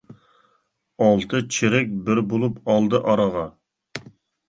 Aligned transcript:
ئالتە 1.03 1.43
چېرىك 1.57 1.93
بىر 2.09 2.25
بولۇپ 2.35 2.61
ئالدى 2.65 3.07
ئارىغا. 3.07 3.49